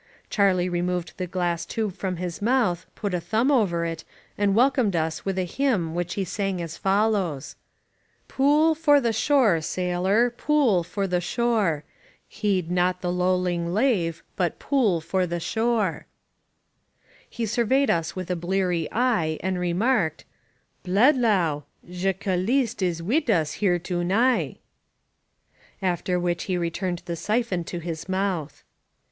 [0.31, 4.03] Charlie removed the glass tube from his mouth, put a thumb over it,
[4.35, 7.55] and welcomed us with a hymn which he sang as follows:
[8.27, 11.83] Pooll for the shore, sail&Ty PooU for the shore!
[12.27, 16.07] Heed not the lowling lave But pooll for the shore!
[17.29, 20.25] 301 INSUKGENT MEXICO He surveyed us with a bleary eye, and remarked:
[20.83, 21.65] Bledlau!
[21.87, 24.57] Je' Calist is wid us here toni'P'
[25.79, 28.63] After which he returned the syphon to his mouth.